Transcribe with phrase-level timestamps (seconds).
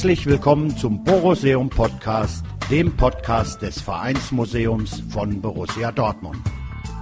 [0.00, 6.38] Herzlich willkommen zum Boruseum Podcast, dem Podcast des Vereinsmuseums von Borussia Dortmund.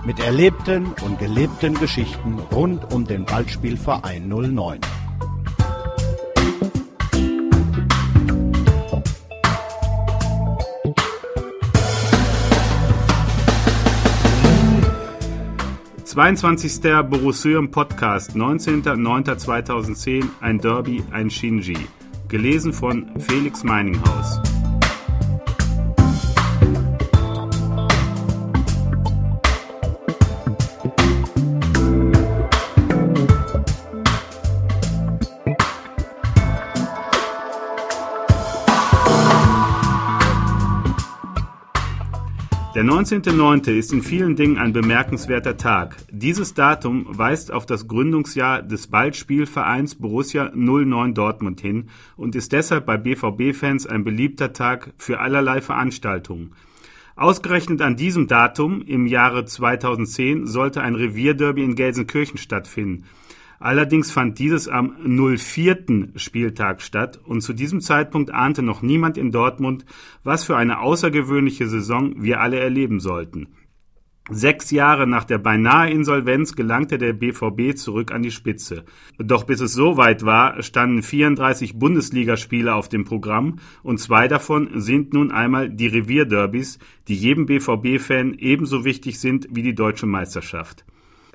[0.05, 4.81] Mit erlebten und gelebten Geschichten rund um den Ballspielverein 09.
[16.03, 21.77] Zweiundzwanzigster Boruseum Podcast, 19.09.2010, ein Derby, ein Shinji.
[22.29, 24.48] Gelesen von Felix Meininghaus.
[42.79, 43.73] Der 19.09.
[43.73, 45.97] ist in vielen Dingen ein bemerkenswerter Tag.
[46.13, 52.87] Dieses Datum weist auf das Gründungsjahr des Ballspielvereins Borussia 09 Dortmund hin und ist deshalb
[52.87, 56.53] bei BVB-Fans ein beliebter Tag für allerlei Veranstaltungen.
[57.17, 63.07] Ausgerechnet an diesem Datum im Jahre 2010 sollte ein Revierderby in Gelsenkirchen stattfinden.
[63.61, 66.11] Allerdings fand dieses am 04.
[66.15, 69.85] Spieltag statt und zu diesem Zeitpunkt ahnte noch niemand in Dortmund,
[70.23, 73.49] was für eine außergewöhnliche Saison wir alle erleben sollten.
[74.31, 78.85] Sechs Jahre nach der beinahe Insolvenz gelangte der BVB zurück an die Spitze.
[79.17, 84.69] Doch bis es so weit war, standen 34 Bundesligaspiele auf dem Programm und zwei davon
[84.75, 86.79] sind nun einmal die Revierderbys,
[87.09, 90.85] die jedem BVB-Fan ebenso wichtig sind wie die deutsche Meisterschaft.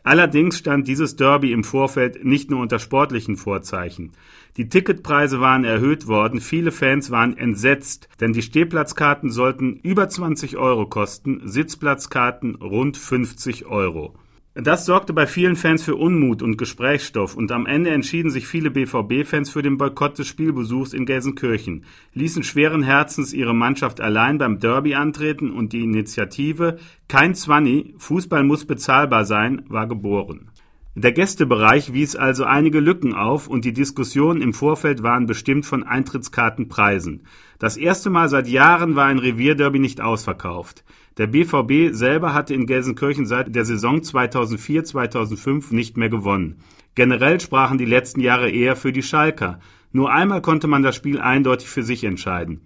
[0.04, 4.12] Allerdings stand dieses Derby im Vorfeld nicht nur unter sportlichen Vorzeichen.
[4.58, 10.58] Die Ticketpreise waren erhöht worden, viele Fans waren entsetzt, denn die Stehplatzkarten sollten über 20
[10.58, 14.14] Euro kosten, Sitzplatzkarten rund 50 Euro.
[14.56, 18.70] Das sorgte bei vielen Fans für Unmut und Gesprächsstoff und am Ende entschieden sich viele
[18.70, 24.60] BVB-Fans für den Boykott des Spielbesuchs in Gelsenkirchen, ließen schweren Herzens ihre Mannschaft allein beim
[24.60, 26.78] Derby antreten und die Initiative
[27.08, 30.52] Kein Zwanni, Fußball muss bezahlbar sein, war geboren.
[30.96, 35.82] Der Gästebereich wies also einige Lücken auf und die Diskussionen im Vorfeld waren bestimmt von
[35.82, 37.26] Eintrittskartenpreisen.
[37.58, 40.84] Das erste Mal seit Jahren war ein Revierderby nicht ausverkauft.
[41.18, 46.58] Der BVB selber hatte in Gelsenkirchen seit der Saison 2004-2005 nicht mehr gewonnen.
[46.94, 49.60] Generell sprachen die letzten Jahre eher für die Schalker.
[49.92, 52.62] Nur einmal konnte man das Spiel eindeutig für sich entscheiden.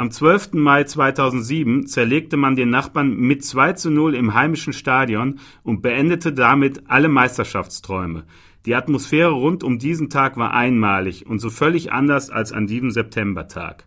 [0.00, 0.54] Am 12.
[0.54, 6.32] Mai 2007 zerlegte man den Nachbarn mit 2 zu 0 im heimischen Stadion und beendete
[6.32, 8.24] damit alle Meisterschaftsträume.
[8.64, 12.90] Die Atmosphäre rund um diesen Tag war einmalig und so völlig anders als an diesem
[12.90, 13.84] Septembertag.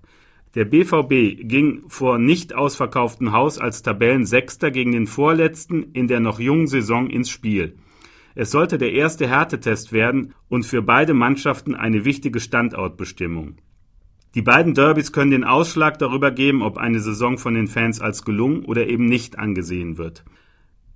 [0.54, 6.40] Der BVB ging vor nicht ausverkauftem Haus als Tabellensechster gegen den Vorletzten in der noch
[6.40, 7.80] jungen Saison ins Spiel.
[8.36, 13.58] Es sollte der erste Härtetest werden und für beide Mannschaften eine wichtige Standortbestimmung.
[14.36, 18.26] Die beiden Derbys können den Ausschlag darüber geben, ob eine Saison von den Fans als
[18.26, 20.24] gelungen oder eben nicht angesehen wird.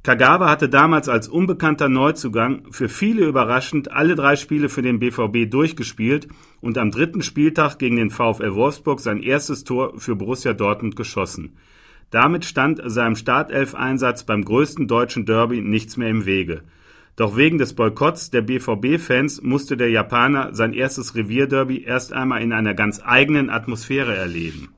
[0.02, 5.52] Kagawa hatte damals als unbekannter Neuzugang für viele überraschend alle drei Spiele für den BVB
[5.52, 6.30] durchgespielt
[6.62, 11.58] und am dritten Spieltag gegen den VfL Wolfsburg sein erstes Tor für Borussia Dortmund geschossen.
[12.10, 16.62] Damit stand seinem Startelf-Einsatz beim größten deutschen Derby nichts mehr im Wege.
[17.18, 22.54] Doch wegen des Boykotts der BVB-Fans musste der Japaner sein erstes Revierderby erst einmal in
[22.54, 24.70] einer ganz eigenen Atmosphäre erleben.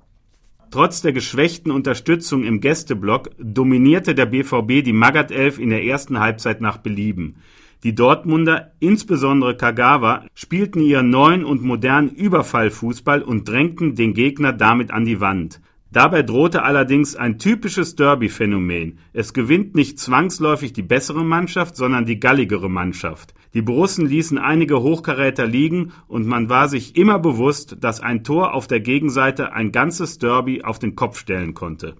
[0.71, 6.61] Trotz der geschwächten Unterstützung im Gästeblock dominierte der BVB die Magath-Elf in der ersten Halbzeit
[6.61, 7.35] nach Belieben.
[7.83, 14.91] Die Dortmunder, insbesondere Kagawa, spielten ihren neuen und modernen Überfallfußball und drängten den Gegner damit
[14.91, 15.59] an die Wand.
[15.91, 18.99] Dabei drohte allerdings ein typisches Derby-Phänomen.
[19.11, 23.33] Es gewinnt nicht zwangsläufig die bessere Mannschaft, sondern die galligere Mannschaft.
[23.55, 28.53] Die Borussen ließen einige Hochkaräter liegen und man war sich immer bewusst, dass ein Tor
[28.53, 31.95] auf der Gegenseite ein ganzes Derby auf den Kopf stellen konnte.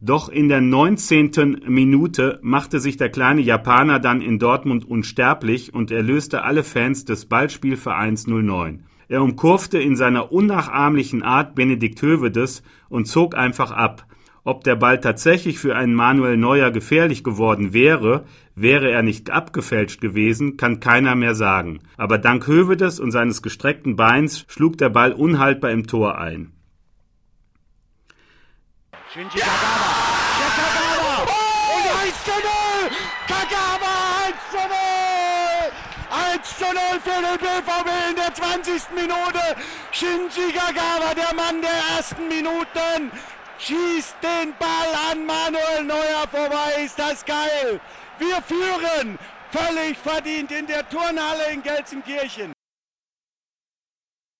[0.00, 1.62] Doch in der 19.
[1.66, 7.26] Minute machte sich der kleine Japaner dann in Dortmund unsterblich und erlöste alle Fans des
[7.26, 8.84] Ballspielvereins 09.
[9.12, 14.06] Er umkurfte in seiner unnachahmlichen Art Benedikt Hövedes und zog einfach ab.
[14.42, 18.24] Ob der Ball tatsächlich für einen Manuel Neuer gefährlich geworden wäre,
[18.54, 21.80] wäre er nicht abgefälscht gewesen, kann keiner mehr sagen.
[21.98, 26.52] Aber dank Hövedes und seines gestreckten Beins schlug der Ball unhaltbar im Tor ein.
[29.12, 29.92] Shinji Kagawa.
[30.38, 31.22] Der Kagawa.
[31.76, 32.51] Und 1 zu 0.
[36.62, 38.82] zu 0 für den BVB in der 20.
[38.94, 39.42] Minute.
[39.90, 43.10] Shinji Kagawa, der Mann der ersten Minuten,
[43.58, 46.84] schießt den Ball an Manuel Neuer vorbei.
[46.84, 47.80] Ist das geil.
[48.18, 49.18] Wir führen
[49.50, 52.52] völlig verdient in der Turnhalle in Gelsenkirchen.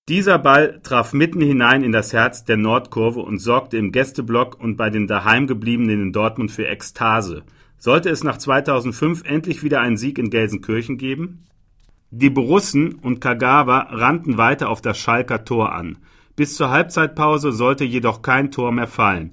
[0.09, 4.75] Dieser Ball traf mitten hinein in das Herz der Nordkurve und sorgte im Gästeblock und
[4.75, 7.43] bei den daheimgebliebenen in Dortmund für Ekstase.
[7.77, 11.47] Sollte es nach 2005 endlich wieder einen Sieg in Gelsenkirchen geben?
[12.15, 15.97] Die Borussen und Kagawa rannten weiter auf das Schalker Tor an.
[16.35, 19.31] Bis zur Halbzeitpause sollte jedoch kein Tor mehr fallen.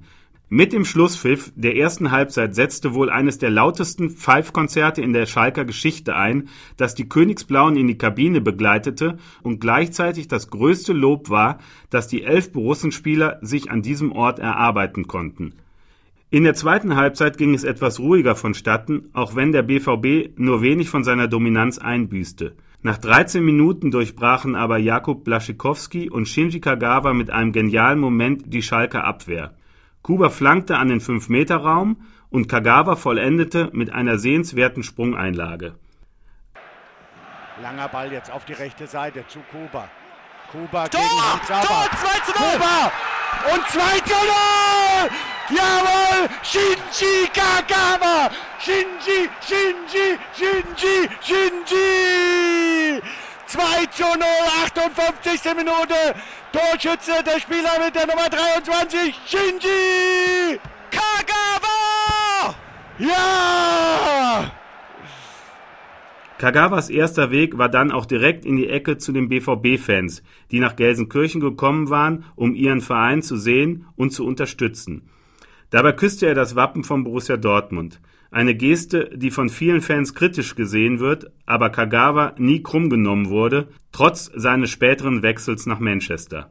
[0.49, 5.67] Mit dem Schlusspfiff der ersten Halbzeit setzte wohl eines der lautesten Pfeifkonzerte in der Schalker
[5.67, 6.49] Geschichte ein,
[6.79, 11.59] das die Königsblauen in die Kabine begleitete und gleichzeitig das größte Lob war,
[11.91, 15.53] das die elf Borussenspieler sich an diesem Ort erarbeiten konnten.
[16.31, 20.89] In der zweiten Halbzeit ging es etwas ruhiger vonstatten, auch wenn der BVB nur wenig
[20.89, 22.55] von seiner Dominanz einbüßte.
[22.83, 28.63] Nach 13 Minuten durchbrachen aber Jakub Blaschikowski und Shinji Kagawa mit einem genialen Moment die
[28.63, 29.55] Schalker Abwehr.
[30.03, 31.99] Kuba flankte an den 5-Meter-Raum
[32.31, 35.75] und Kagawa vollendete mit einer sehenswerten Sprungeinlage.
[37.61, 39.87] Langer Ball jetzt auf die rechte Seite zu Kuba.
[40.51, 41.03] Kuba Tor!
[41.03, 41.67] gegen Sauber.
[41.67, 41.91] Tor!
[41.91, 42.51] 2 zu 0!
[42.53, 42.93] Kuba!
[43.55, 45.59] Und 2 zu 0!
[45.59, 46.29] Jawohl!
[46.43, 48.31] Shinji Kagawa!
[48.65, 53.01] Shinji, Shinji, Shinji, Shinji!
[53.47, 54.23] 2 zu 0,
[54.65, 55.55] 58.
[55.57, 56.15] Minute.
[56.53, 60.61] Torschütze, der Spieler mit der Nummer 23, Shinji!
[60.91, 62.55] Kagawa!
[62.99, 64.53] Ja!
[66.37, 70.77] Kagawas erster Weg war dann auch direkt in die Ecke zu den BVB-Fans, die nach
[70.77, 75.09] Gelsenkirchen gekommen waren, um ihren Verein zu sehen und zu unterstützen.
[75.71, 78.01] Dabei küsste er das Wappen von Borussia Dortmund.
[78.31, 83.69] Eine Geste, die von vielen Fans kritisch gesehen wird, aber Kagawa nie krumm genommen wurde,
[83.91, 86.51] trotz seines späteren Wechsels nach Manchester.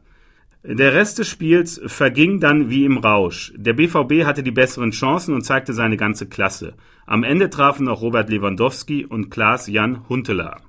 [0.62, 3.54] Der Rest des Spiels verging dann wie im Rausch.
[3.56, 6.74] Der BVB hatte die besseren Chancen und zeigte seine ganze Klasse.
[7.06, 10.60] Am Ende trafen auch Robert Lewandowski und Klaas-Jan Huntelaar.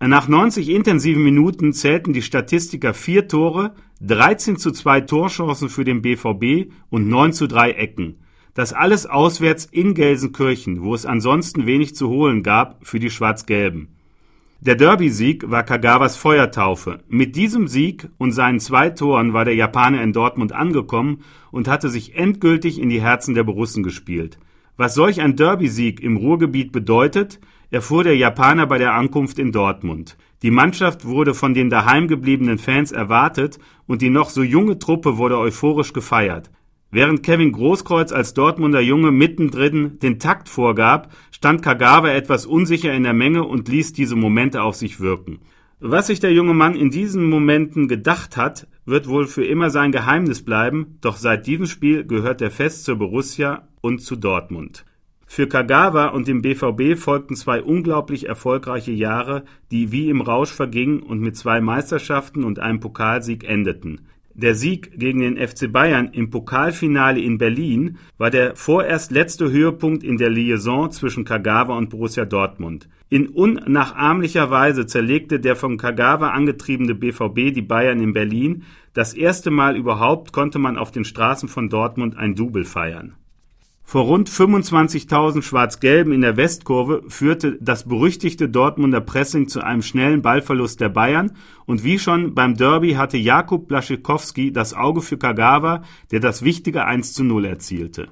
[0.00, 3.72] Nach 90 intensiven Minuten zählten die Statistiker vier Tore,
[4.02, 8.18] 13 zu 2 Torchancen für den BVB und 9 zu 3 Ecken.
[8.56, 13.88] Das alles auswärts in Gelsenkirchen, wo es ansonsten wenig zu holen gab für die Schwarz-Gelben.
[14.60, 17.00] Der Derby-Sieg war Kagawas Feuertaufe.
[17.06, 21.90] Mit diesem Sieg und seinen zwei Toren war der Japaner in Dortmund angekommen und hatte
[21.90, 24.38] sich endgültig in die Herzen der Borussen gespielt.
[24.78, 27.38] Was solch ein Derby-Sieg im Ruhrgebiet bedeutet,
[27.70, 30.16] erfuhr der Japaner bei der Ankunft in Dortmund.
[30.40, 35.36] Die Mannschaft wurde von den daheimgebliebenen Fans erwartet und die noch so junge Truppe wurde
[35.38, 36.50] euphorisch gefeiert.
[36.96, 43.02] Während Kevin Großkreuz als Dortmunder Junge mittendrin den Takt vorgab, stand Kagawa etwas unsicher in
[43.02, 45.40] der Menge und ließ diese Momente auf sich wirken.
[45.78, 49.92] Was sich der junge Mann in diesen Momenten gedacht hat, wird wohl für immer sein
[49.92, 54.86] Geheimnis bleiben, doch seit diesem Spiel gehört er fest zur Borussia und zu Dortmund.
[55.26, 61.02] Für Kagawa und den BVB folgten zwei unglaublich erfolgreiche Jahre, die wie im Rausch vergingen
[61.02, 64.00] und mit zwei Meisterschaften und einem Pokalsieg endeten.
[64.38, 70.04] Der Sieg gegen den FC Bayern im Pokalfinale in Berlin war der vorerst letzte Höhepunkt
[70.04, 72.86] in der Liaison zwischen Kagawa und Borussia Dortmund.
[73.08, 78.64] In unnachahmlicher Weise zerlegte der von Kagawa angetriebene BVB die Bayern in Berlin.
[78.92, 83.14] Das erste Mal überhaupt konnte man auf den Straßen von Dortmund ein Double feiern.
[83.88, 90.22] Vor rund 25.000 Schwarz-Gelben in der Westkurve führte das berüchtigte Dortmunder Pressing zu einem schnellen
[90.22, 91.30] Ballverlust der Bayern
[91.66, 96.84] und wie schon beim Derby hatte Jakub Blaschikowski das Auge für Kagawa, der das wichtige
[96.84, 98.08] 1 zu 0 erzielte.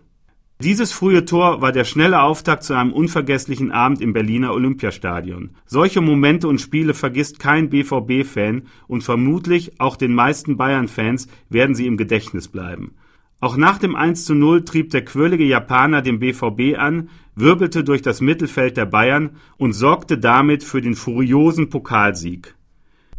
[0.63, 5.57] Dieses frühe Tor war der schnelle Auftakt zu einem unvergesslichen Abend im Berliner Olympiastadion.
[5.67, 11.89] Solche Momente und Spiele vergisst kein BVB-Fan und vermutlich auch den meisten Bayern-Fans werden sie
[11.89, 12.95] im Gedächtnis bleiben.
[13.41, 18.03] Auch nach dem 1 zu 0 trieb der quirlige Japaner den BVB an, wirbelte durch
[18.03, 22.55] das Mittelfeld der Bayern und sorgte damit für den furiosen Pokalsieg.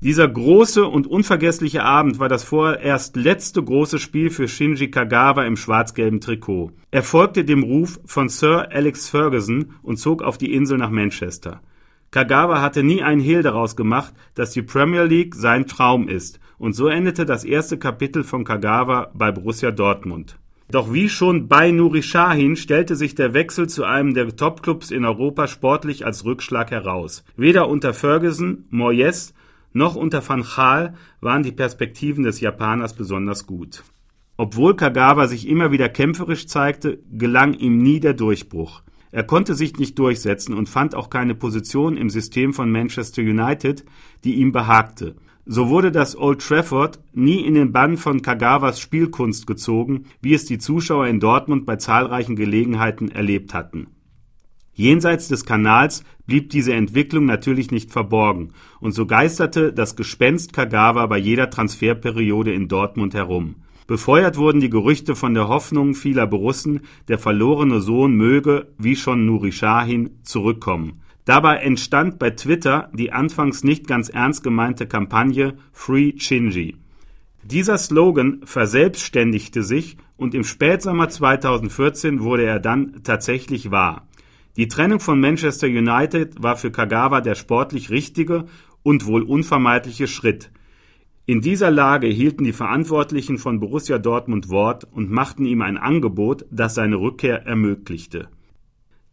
[0.01, 5.55] Dieser große und unvergessliche Abend war das vorerst letzte große Spiel für Shinji Kagawa im
[5.55, 6.71] schwarz-gelben Trikot.
[6.91, 11.61] Er folgte dem Ruf von Sir Alex Ferguson und zog auf die Insel nach Manchester.
[12.15, 16.71] Kagawa hatte nie einen Hehl daraus gemacht, dass die Premier League sein Traum ist und
[16.71, 20.37] so endete das erste Kapitel von Kagawa bei Borussia Dortmund.
[20.71, 25.03] Doch wie schon bei Nuri Sahin stellte sich der Wechsel zu einem der Topclubs in
[25.03, 27.25] Europa sportlich als Rückschlag heraus.
[27.35, 29.33] Weder unter Ferguson, Moyes
[29.73, 33.83] noch unter Van Gaal waren die Perspektiven des Japaners besonders gut.
[34.37, 38.83] Obwohl Kagawa sich immer wieder kämpferisch zeigte, gelang ihm nie der Durchbruch.
[39.15, 43.85] Er konnte sich nicht durchsetzen und fand auch keine Position im System von Manchester United,
[44.25, 45.15] die ihm behagte.
[45.45, 50.43] So wurde das Old Trafford nie in den Bann von Kagawas Spielkunst gezogen, wie es
[50.43, 53.87] die Zuschauer in Dortmund bei zahlreichen Gelegenheiten erlebt hatten.
[54.73, 61.05] Jenseits des Kanals blieb diese Entwicklung natürlich nicht verborgen, und so geisterte das Gespenst Kagawa
[61.05, 63.55] bei jeder Transferperiode in Dortmund herum.
[63.87, 69.27] Befeuert wurden die Gerüchte von der Hoffnung vieler Borussen, der verlorene Sohn möge, wie schon
[69.27, 71.01] Nuri Sahin, zurückkommen.
[71.23, 76.77] Dabei entstand bei Twitter die anfangs nicht ganz ernst gemeinte Kampagne Free Shinji.
[77.43, 84.07] Dieser Slogan verselbstständigte sich und im Spätsommer 2014 wurde er dann tatsächlich wahr.
[84.57, 88.45] Die Trennung von Manchester United war für Kagawa der sportlich richtige
[88.81, 90.49] und wohl unvermeidliche Schritt.
[91.25, 96.45] In dieser Lage hielten die Verantwortlichen von Borussia Dortmund Wort und machten ihm ein Angebot,
[96.51, 98.29] das seine Rückkehr ermöglichte.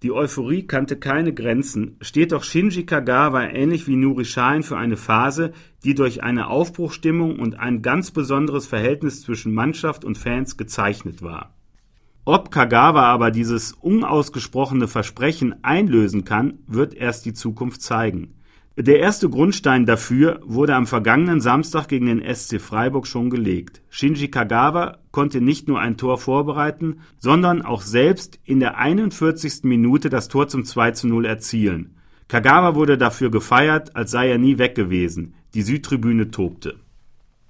[0.02, 4.96] Die Euphorie kannte keine Grenzen, steht doch Shinji Kagawa ähnlich wie Nuri Sahin für eine
[4.96, 5.52] Phase,
[5.84, 11.54] die durch eine Aufbruchstimmung und ein ganz besonderes Verhältnis zwischen Mannschaft und Fans gezeichnet war
[12.24, 18.34] ob Kagawa aber dieses unausgesprochene Versprechen einlösen kann, wird erst die Zukunft zeigen.
[18.78, 23.82] Der erste Grundstein dafür wurde am vergangenen Samstag gegen den SC Freiburg schon gelegt.
[23.90, 29.64] Shinji Kagawa konnte nicht nur ein Tor vorbereiten, sondern auch selbst in der 41.
[29.64, 31.96] Minute das Tor zum 2 zu 0 erzielen.
[32.28, 35.34] Kagawa wurde dafür gefeiert, als sei er nie weg gewesen.
[35.52, 36.76] Die Südtribüne tobte.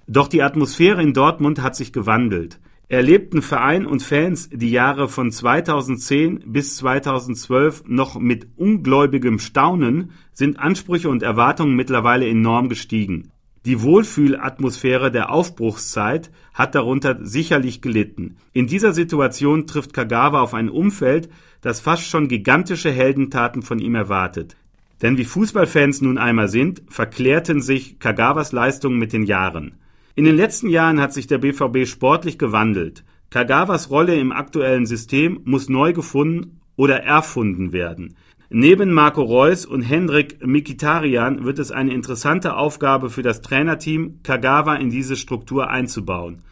[0.09, 2.59] Doch die Atmosphäre in Dortmund hat sich gewandelt
[2.93, 10.59] erlebten Verein und Fans die Jahre von 2010 bis 2012 noch mit ungläubigem Staunen, sind
[10.59, 13.31] Ansprüche und Erwartungen mittlerweile enorm gestiegen.
[13.65, 18.37] Die Wohlfühlatmosphäre der Aufbruchszeit hat darunter sicherlich gelitten.
[18.53, 21.31] In dieser Situation trifft Kagawa auf ein Umfeld,
[21.63, 24.57] das fast schon gigantische Heldentaten von ihm erwartet.
[25.01, 29.79] Denn wie Fußballfans nun einmal sind, verklärten sich Kagawas Leistungen mit den Jahren.
[30.15, 33.03] In den letzten Jahren hat sich der BVB sportlich gewandelt.
[33.31, 38.17] Kagawas Rolle im aktuellen System muss neu gefunden oder erfunden werden.
[38.51, 44.75] Neben Marco Reus und Hendrik Mikitarian wird es eine interessante Aufgabe für das Trainerteam, Kagawa
[44.75, 46.43] in diese Struktur einzubauen.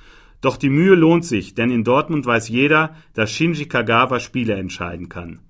[0.41, 5.11] Doch die Mühe lohnt sich, denn in Dortmund weiß jeder, dass Shinji Kagawa Spiele entscheiden
[5.11, 5.41] kann.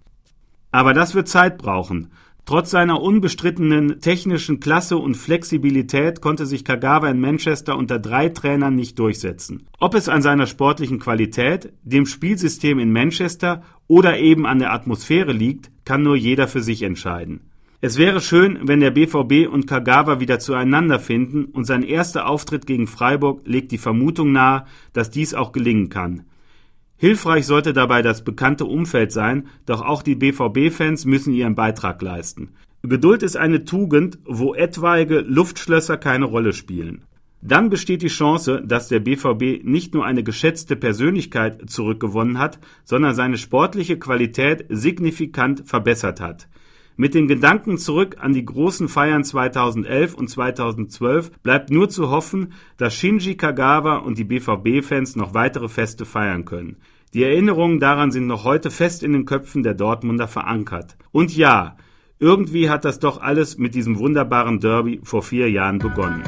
[0.72, 2.10] Aber das wird Zeit brauchen.
[2.44, 8.74] Trotz seiner unbestrittenen technischen Klasse und Flexibilität konnte sich Kagawa in Manchester unter drei Trainern
[8.74, 9.66] nicht durchsetzen.
[9.78, 15.32] Ob es an seiner sportlichen Qualität, dem Spielsystem in Manchester oder eben an der Atmosphäre
[15.32, 17.40] liegt, kann nur jeder für sich entscheiden.
[17.82, 22.66] Es wäre schön, wenn der BVB und Kagawa wieder zueinander finden und sein erster Auftritt
[22.66, 26.24] gegen Freiburg legt die Vermutung nahe, dass dies auch gelingen kann.
[27.00, 32.50] Hilfreich sollte dabei das bekannte Umfeld sein, doch auch die BVB-Fans müssen ihren Beitrag leisten.
[32.82, 37.04] Geduld ist eine Tugend, wo etwaige Luftschlösser keine Rolle spielen.
[37.40, 43.14] Dann besteht die Chance, dass der BVB nicht nur eine geschätzte Persönlichkeit zurückgewonnen hat, sondern
[43.14, 46.48] seine sportliche Qualität signifikant verbessert hat.
[47.00, 52.52] Mit den Gedanken zurück an die großen Feiern 2011 und 2012 bleibt nur zu hoffen,
[52.76, 56.76] dass Shinji Kagawa und die BVB-Fans noch weitere Feste feiern können.
[57.14, 60.98] Die Erinnerungen daran sind noch heute fest in den Köpfen der Dortmunder verankert.
[61.10, 61.78] Und ja,
[62.18, 66.22] irgendwie hat das doch alles mit diesem wunderbaren Derby vor vier Jahren begonnen.